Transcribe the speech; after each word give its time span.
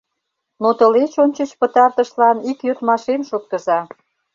Но 0.61 0.69
тылеч 0.77 1.13
ончыч 1.23 1.51
пытартышлан 1.59 2.37
ик 2.49 2.59
йодмашем 2.67 3.21
шуктыза! 3.29 3.79